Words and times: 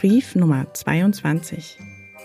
Brief 0.00 0.36
Nummer 0.36 0.72
22 0.72 1.76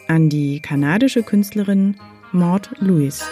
an 0.07 0.29
die 0.29 0.59
kanadische 0.59 1.23
Künstlerin 1.23 1.95
Maud 2.31 2.69
Lewis. 2.77 3.23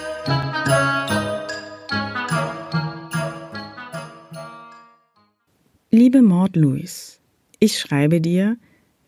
Liebe 5.92 6.24
Maud 6.24 6.56
Lewis, 6.56 7.20
ich 7.60 7.78
schreibe 7.78 8.20
dir, 8.20 8.58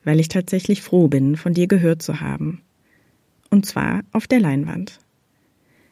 weil 0.04 0.20
ich 0.20 0.28
tatsächlich 0.28 0.84
froh 0.84 1.08
bin, 1.08 1.36
von 1.36 1.56
dir 1.56 1.66
gehört 1.66 2.04
zu 2.04 2.22
haben. 2.22 2.62
Und 3.50 3.66
zwar 3.66 4.02
auf 4.12 4.28
der 4.28 4.40
Leinwand. 4.40 5.00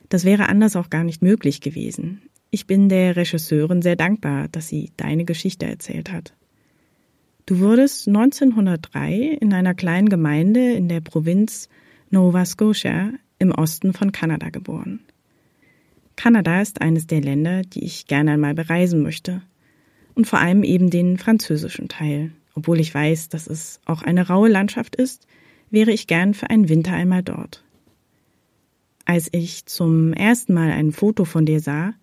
Das 0.10 0.24
wäre 0.24 0.50
anders 0.50 0.76
auch 0.76 0.92
gar 0.92 1.04
nicht 1.04 1.24
möglich 1.24 1.62
gewesen. 1.62 2.22
Ich 2.52 2.68
bin 2.68 2.90
der 2.90 3.16
Regisseurin 3.16 3.82
sehr 3.82 3.96
dankbar, 3.96 4.50
dass 4.50 4.68
sie 4.68 4.92
deine 4.98 5.26
Geschichte 5.26 5.66
erzählt 5.66 6.12
hat. 6.12 6.36
Du 7.52 7.60
wurdest 7.60 8.08
1903 8.08 9.38
in 9.42 9.52
einer 9.52 9.74
kleinen 9.74 10.08
Gemeinde 10.08 10.72
in 10.72 10.88
der 10.88 11.02
Provinz 11.02 11.68
Nova 12.10 12.46
Scotia 12.46 13.12
im 13.40 13.52
Osten 13.52 13.92
von 13.92 14.14
Kanada 14.14 14.52
geboren. 14.52 15.02
Kanada 16.16 16.62
ist 16.62 16.80
eines 16.80 17.08
der 17.08 17.20
Länder, 17.20 17.64
die 17.64 17.84
ich 17.84 18.08
gerne 18.08 18.32
einmal 18.32 18.54
bereisen 18.54 19.04
möchte. 19.04 19.42
Und 20.16 20.28
vor 20.28 20.40
allem 20.40 20.64
eben 20.64 20.90
den 20.90 21.18
französischen 21.18 21.90
Teil. 21.90 22.32
Obwohl 22.56 22.80
ich 22.80 22.96
weiß, 22.96 23.28
dass 23.28 23.48
es 23.48 23.82
auch 23.84 24.02
eine 24.02 24.28
raue 24.30 24.48
Landschaft 24.48 24.96
ist, 24.96 25.28
wäre 25.70 25.92
ich 25.92 26.08
gern 26.08 26.34
für 26.34 26.50
einen 26.50 26.70
Winter 26.70 26.94
einmal 26.94 27.22
dort. 27.22 27.66
Als 29.04 29.28
ich 29.34 29.66
zum 29.66 30.14
ersten 30.14 30.54
Mal 30.54 30.72
ein 30.72 30.94
Foto 30.94 31.26
von 31.26 31.46
dir 31.46 31.60
sah, 31.60 31.96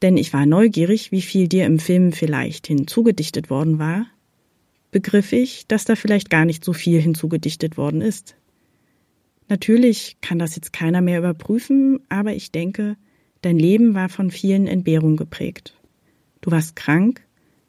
denn 0.00 0.16
ich 0.16 0.32
war 0.32 0.46
neugierig, 0.46 1.12
wie 1.12 1.20
viel 1.20 1.48
dir 1.48 1.66
im 1.66 1.78
Film 1.78 2.12
vielleicht 2.12 2.66
hinzugedichtet 2.66 3.50
worden 3.50 3.78
war, 3.78 4.06
begriff 4.90 5.32
ich, 5.32 5.66
dass 5.66 5.84
da 5.84 5.94
vielleicht 5.94 6.30
gar 6.30 6.44
nicht 6.44 6.64
so 6.64 6.72
viel 6.72 7.00
hinzugedichtet 7.00 7.76
worden 7.76 8.00
ist. 8.00 8.36
Natürlich 9.48 10.18
kann 10.20 10.38
das 10.38 10.54
jetzt 10.56 10.72
keiner 10.72 11.00
mehr 11.00 11.18
überprüfen, 11.18 12.00
aber 12.08 12.34
ich 12.34 12.52
denke, 12.52 12.96
dein 13.42 13.58
Leben 13.58 13.94
war 13.94 14.08
von 14.08 14.30
vielen 14.30 14.66
Entbehrungen 14.66 15.16
geprägt. 15.16 15.74
Du 16.40 16.50
warst 16.50 16.76
krank, 16.76 17.22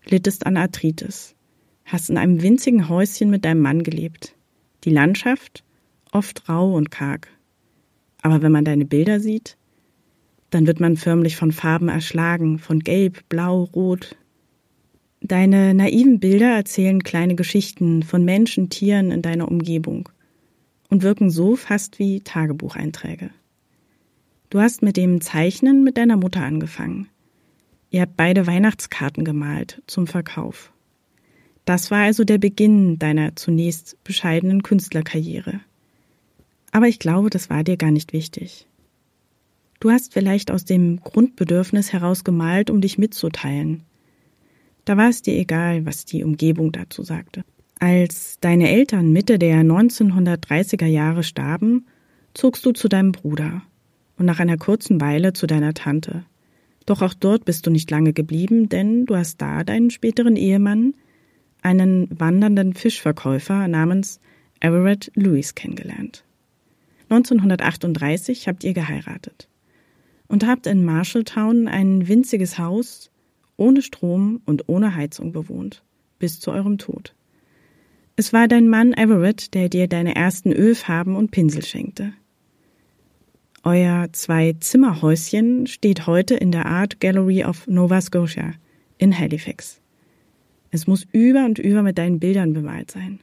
littest 0.06 0.46
an 0.46 0.58
Arthritis, 0.58 1.36
hast 1.86 2.10
in 2.10 2.18
einem 2.18 2.42
winzigen 2.42 2.88
Häuschen 2.88 3.30
mit 3.30 3.46
deinem 3.46 3.62
Mann 3.62 3.84
gelebt. 3.84 4.36
Die 4.84 4.92
Landschaft 4.92 5.64
oft 6.12 6.48
rau 6.48 6.76
und 6.76 6.92
karg. 6.92 7.28
Aber 8.22 8.42
wenn 8.42 8.52
man 8.52 8.66
deine 8.66 8.86
Bilder 8.86 9.20
sieht, 9.20 9.58
dann 10.52 10.68
wird 10.68 10.80
man 10.80 10.98
förmlich 10.98 11.38
von 11.38 11.52
Farben 11.52 11.90
erschlagen, 11.90 12.60
von 12.60 12.80
Gelb, 12.80 13.28
Blau, 13.30 13.64
Rot. 13.64 14.18
Deine 15.24 15.76
naiven 15.76 16.20
Bilder 16.20 16.56
erzählen 16.56 17.04
kleine 17.04 17.36
Geschichten 17.36 18.02
von 18.02 18.26
Menschen, 18.26 18.70
Tieren 18.70 19.12
in 19.12 19.22
deiner 19.22 19.48
Umgebung 19.50 20.10
und 20.90 21.04
wirken 21.04 21.30
so 21.30 21.56
fast 21.56 22.00
wie 22.00 22.22
Tagebucheinträge. 22.22 23.30
Du 24.50 24.60
hast 24.60 24.82
mit 24.82 24.98
dem 24.98 25.22
Zeichnen 25.22 25.84
mit 25.84 25.98
deiner 25.98 26.18
Mutter 26.18 26.42
angefangen. 26.42 27.08
Ihr 27.92 28.02
habt 28.02 28.18
beide 28.18 28.48
Weihnachtskarten 28.48 29.24
gemalt 29.24 29.84
zum 29.86 30.08
Verkauf. 30.08 30.74
Das 31.66 31.92
war 31.92 32.00
also 32.00 32.24
der 32.24 32.40
Beginn 32.40 32.98
deiner 32.98 33.36
zunächst 33.36 34.04
bescheidenen 34.04 34.64
Künstlerkarriere. 34.64 35.62
Aber 36.72 36.88
ich 36.88 36.98
glaube, 36.98 37.30
das 37.30 37.50
war 37.50 37.64
dir 37.64 37.78
gar 37.78 37.92
nicht 37.92 38.12
wichtig. 38.12 38.66
Du 39.80 39.92
hast 39.92 40.14
vielleicht 40.14 40.50
aus 40.50 40.66
dem 40.66 41.00
Grundbedürfnis 41.02 41.94
heraus 41.94 42.24
gemalt, 42.24 42.72
um 42.72 42.82
dich 42.82 42.98
mitzuteilen. 42.98 43.84
Da 44.86 44.98
war 44.98 45.10
es 45.10 45.22
dir 45.22 45.36
egal, 45.38 45.86
was 45.86 46.06
die 46.06 46.24
Umgebung 46.24 46.72
dazu 46.72 47.04
sagte. 47.04 47.44
Als 47.80 48.38
deine 48.42 48.70
Eltern 48.70 49.12
Mitte 49.12 49.40
der 49.40 49.64
1930er 49.64 50.86
Jahre 50.86 51.24
starben, 51.24 51.86
zogst 52.34 52.66
du 52.66 52.72
zu 52.72 52.88
deinem 52.88 53.12
Bruder 53.12 53.64
und 54.18 54.26
nach 54.26 54.40
einer 54.40 54.58
kurzen 54.58 55.02
Weile 55.02 55.34
zu 55.34 55.48
deiner 55.48 55.74
Tante. 55.74 56.26
Doch 56.86 57.02
auch 57.02 57.14
dort 57.14 57.46
bist 57.46 57.66
du 57.66 57.72
nicht 57.72 57.90
lange 57.92 58.14
geblieben, 58.14 58.70
denn 58.70 59.06
du 59.06 59.16
hast 59.16 59.42
da 59.42 59.64
deinen 59.64 59.92
späteren 59.92 60.36
Ehemann, 60.36 60.94
einen 61.62 62.08
wandernden 62.12 62.74
Fischverkäufer 62.74 63.68
namens 63.68 64.20
Everett 64.60 65.12
Lewis 65.16 65.56
kennengelernt. 65.56 66.24
1938 67.10 68.48
habt 68.48 68.64
ihr 68.64 68.74
geheiratet 68.74 69.48
und 70.28 70.48
habt 70.48 70.66
in 70.66 70.86
Marshalltown 70.86 71.68
ein 71.68 72.08
winziges 72.08 72.58
Haus 72.58 73.11
ohne 73.62 73.84
Strom 73.84 74.42
und 74.46 74.68
ohne 74.68 74.96
Heizung 74.96 75.32
bewohnt, 75.32 75.84
bis 76.18 76.40
zu 76.40 76.52
eurem 76.52 76.80
Tod. 76.80 77.14
Es 78.16 78.34
war 78.34 78.48
dein 78.48 78.68
Mann 78.68 78.92
Everett, 78.94 79.54
der 79.54 79.70
dir 79.70 79.88
deine 79.88 80.16
ersten 80.16 80.52
Ölfarben 80.52 81.16
und 81.16 81.30
Pinsel 81.30 81.64
schenkte. 81.64 82.14
Euer 83.64 84.12
Zwei-Zimmer-Häuschen 84.12 85.68
steht 85.68 86.08
heute 86.08 86.34
in 86.34 86.52
der 86.52 86.66
Art 86.66 87.00
Gallery 87.00 87.46
of 87.46 87.68
Nova 87.68 88.02
Scotia 88.02 88.54
in 88.98 89.18
Halifax. 89.18 89.80
Es 90.72 90.88
muss 90.88 91.06
über 91.12 91.46
und 91.46 91.60
über 91.60 91.84
mit 91.84 92.00
deinen 92.00 92.20
Bildern 92.20 92.54
bemalt 92.54 92.90
sein. 92.90 93.20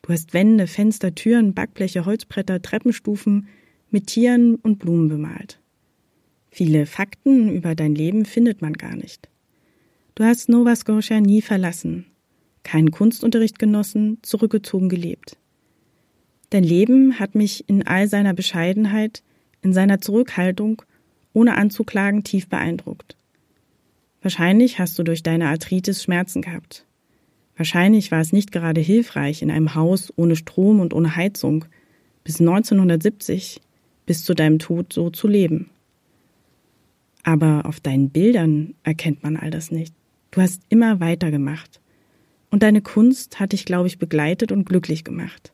Du 0.00 0.14
hast 0.14 0.32
Wände, 0.32 0.66
Fenster, 0.66 1.14
Türen, 1.14 1.52
Backbleche, 1.52 2.06
Holzbretter, 2.06 2.62
Treppenstufen 2.62 3.48
mit 3.90 4.06
Tieren 4.06 4.54
und 4.54 4.78
Blumen 4.78 5.08
bemalt. 5.08 5.60
Viele 6.50 6.86
Fakten 6.86 7.50
über 7.50 7.74
dein 7.74 7.94
Leben 7.94 8.24
findet 8.24 8.62
man 8.62 8.72
gar 8.72 8.96
nicht. 8.96 9.28
Du 10.18 10.24
hast 10.24 10.48
Nova 10.48 10.74
Scotia 10.74 11.20
nie 11.20 11.42
verlassen, 11.42 12.04
keinen 12.64 12.90
Kunstunterricht 12.90 13.60
genossen, 13.60 14.18
zurückgezogen 14.22 14.88
gelebt. 14.88 15.36
Dein 16.50 16.64
Leben 16.64 17.20
hat 17.20 17.36
mich 17.36 17.68
in 17.68 17.86
all 17.86 18.08
seiner 18.08 18.34
Bescheidenheit, 18.34 19.22
in 19.62 19.72
seiner 19.72 20.00
Zurückhaltung, 20.00 20.82
ohne 21.34 21.56
anzuklagen, 21.56 22.24
tief 22.24 22.48
beeindruckt. 22.48 23.16
Wahrscheinlich 24.20 24.80
hast 24.80 24.98
du 24.98 25.04
durch 25.04 25.22
deine 25.22 25.46
Arthritis 25.50 26.02
Schmerzen 26.02 26.42
gehabt. 26.42 26.84
Wahrscheinlich 27.56 28.10
war 28.10 28.20
es 28.20 28.32
nicht 28.32 28.50
gerade 28.50 28.80
hilfreich, 28.80 29.40
in 29.40 29.52
einem 29.52 29.76
Haus 29.76 30.12
ohne 30.16 30.34
Strom 30.34 30.80
und 30.80 30.94
ohne 30.94 31.14
Heizung 31.14 31.64
bis 32.24 32.40
1970 32.40 33.60
bis 34.04 34.24
zu 34.24 34.34
deinem 34.34 34.58
Tod 34.58 34.92
so 34.92 35.10
zu 35.10 35.28
leben. 35.28 35.70
Aber 37.22 37.66
auf 37.66 37.78
deinen 37.78 38.10
Bildern 38.10 38.74
erkennt 38.82 39.22
man 39.22 39.36
all 39.36 39.52
das 39.52 39.70
nicht. 39.70 39.94
Du 40.30 40.40
hast 40.40 40.62
immer 40.68 41.00
weitergemacht. 41.00 41.80
Und 42.50 42.62
deine 42.62 42.80
Kunst 42.80 43.40
hat 43.40 43.52
dich, 43.52 43.64
glaube 43.64 43.88
ich, 43.88 43.98
begleitet 43.98 44.52
und 44.52 44.64
glücklich 44.64 45.04
gemacht. 45.04 45.52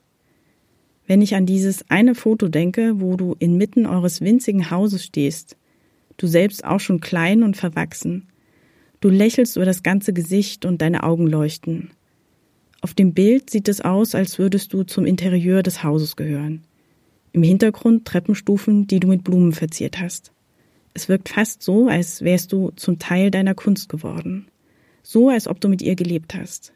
Wenn 1.07 1.23
ich 1.23 1.35
an 1.35 1.47
dieses 1.47 1.89
eine 1.91 2.15
Foto 2.15 2.49
denke, 2.49 3.01
wo 3.01 3.17
du 3.17 3.37
inmitten 3.39 3.87
eures 3.87 4.21
winzigen 4.21 4.71
Hauses 4.71 5.05
stehst, 5.05 5.57
du 6.17 6.27
selbst 6.27 6.65
auch 6.65 6.81
schon 6.81 7.01
klein 7.01 7.43
und 7.43 7.57
verwachsen, 7.57 8.29
du 9.01 9.11
lächelst 9.11 9.57
über 9.57 9.67
das 9.67 9.83
ganze 9.83 10.13
Gesicht 10.13 10.65
und 10.65 10.81
deine 10.81 11.03
Augen 11.03 11.27
leuchten. 11.27 11.91
Auf 12.81 12.95
dem 12.95 13.13
Bild 13.13 13.51
sieht 13.51 13.69
es 13.69 13.81
aus, 13.81 14.15
als 14.15 14.39
würdest 14.39 14.73
du 14.73 14.83
zum 14.83 15.05
Interieur 15.05 15.63
des 15.63 15.83
Hauses 15.83 16.17
gehören. 16.17 16.65
Im 17.33 17.43
Hintergrund 17.43 18.07
Treppenstufen, 18.07 18.87
die 18.87 19.01
du 19.01 19.09
mit 19.09 19.25
Blumen 19.25 19.53
verziert 19.53 20.01
hast. 20.01 20.33
Es 20.95 21.09
wirkt 21.09 21.29
fast 21.29 21.63
so, 21.63 21.89
als 21.89 22.23
wärst 22.23 22.53
du 22.53 22.71
zum 22.77 22.99
Teil 22.99 23.31
deiner 23.31 23.55
Kunst 23.55 23.89
geworden. 23.89 24.47
So, 25.07 25.29
als 25.29 25.47
ob 25.47 25.61
du 25.61 25.69
mit 25.69 25.83
ihr 25.83 25.97
gelebt 25.97 26.35
hast. 26.35 26.73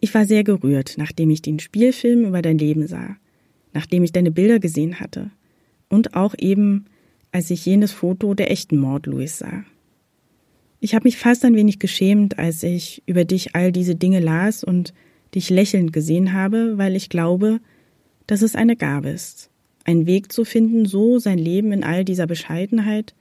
Ich 0.00 0.12
war 0.14 0.24
sehr 0.24 0.42
gerührt, 0.42 0.94
nachdem 0.96 1.30
ich 1.30 1.42
den 1.42 1.60
Spielfilm 1.60 2.24
über 2.24 2.40
dein 2.42 2.58
Leben 2.58 2.88
sah, 2.88 3.16
nachdem 3.74 4.02
ich 4.02 4.10
deine 4.10 4.30
Bilder 4.30 4.58
gesehen 4.58 4.98
hatte 4.98 5.30
und 5.90 6.14
auch 6.14 6.34
eben, 6.38 6.86
als 7.30 7.50
ich 7.50 7.66
jenes 7.66 7.92
Foto 7.92 8.32
der 8.32 8.50
echten 8.50 8.78
Maud 8.78 9.06
Louis 9.06 9.38
sah. 9.38 9.64
Ich 10.80 10.94
habe 10.94 11.04
mich 11.04 11.18
fast 11.18 11.44
ein 11.44 11.54
wenig 11.54 11.78
geschämt, 11.78 12.38
als 12.38 12.62
ich 12.62 13.02
über 13.04 13.24
dich 13.24 13.54
all 13.54 13.70
diese 13.70 13.94
Dinge 13.94 14.18
las 14.18 14.64
und 14.64 14.94
dich 15.34 15.50
lächelnd 15.50 15.92
gesehen 15.92 16.32
habe, 16.32 16.78
weil 16.78 16.96
ich 16.96 17.10
glaube, 17.10 17.60
dass 18.26 18.40
es 18.40 18.56
eine 18.56 18.76
Gabe 18.76 19.10
ist, 19.10 19.50
einen 19.84 20.06
Weg 20.06 20.32
zu 20.32 20.44
finden, 20.44 20.86
so 20.86 21.18
sein 21.18 21.38
Leben 21.38 21.70
in 21.70 21.84
all 21.84 22.04
dieser 22.04 22.26
Bescheidenheit 22.26 23.14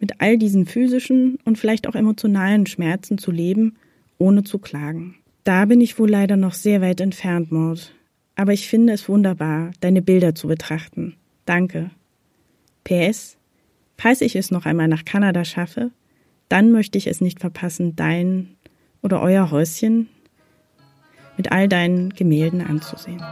mit 0.00 0.20
all 0.20 0.38
diesen 0.38 0.66
physischen 0.66 1.38
und 1.44 1.58
vielleicht 1.58 1.86
auch 1.86 1.94
emotionalen 1.94 2.66
Schmerzen 2.66 3.18
zu 3.18 3.30
leben, 3.30 3.76
ohne 4.18 4.42
zu 4.42 4.58
klagen. 4.58 5.14
Da 5.44 5.66
bin 5.66 5.80
ich 5.80 5.98
wohl 5.98 6.10
leider 6.10 6.36
noch 6.36 6.54
sehr 6.54 6.80
weit 6.80 7.00
entfernt, 7.00 7.52
Maud. 7.52 7.94
Aber 8.34 8.52
ich 8.52 8.68
finde 8.68 8.94
es 8.94 9.08
wunderbar, 9.08 9.70
deine 9.80 10.02
Bilder 10.02 10.34
zu 10.34 10.48
betrachten. 10.48 11.14
Danke. 11.44 11.90
PS. 12.84 13.36
Falls 13.98 14.22
ich 14.22 14.34
es 14.34 14.50
noch 14.50 14.64
einmal 14.64 14.88
nach 14.88 15.04
Kanada 15.04 15.44
schaffe, 15.44 15.90
dann 16.48 16.70
möchte 16.70 16.96
ich 16.96 17.06
es 17.06 17.20
nicht 17.20 17.40
verpassen, 17.40 17.94
dein 17.96 18.56
oder 19.02 19.20
euer 19.20 19.50
Häuschen 19.50 20.08
mit 21.36 21.52
all 21.52 21.68
deinen 21.68 22.10
Gemälden 22.10 22.60
anzusehen. 22.60 23.22